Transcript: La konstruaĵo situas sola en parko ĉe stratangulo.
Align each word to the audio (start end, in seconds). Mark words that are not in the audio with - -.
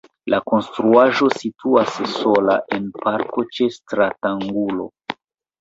La 0.33 0.37
konstruaĵo 0.51 1.27
situas 1.41 1.99
sola 2.13 2.55
en 2.79 2.87
parko 3.05 3.47
ĉe 3.59 3.71
stratangulo. 3.79 4.91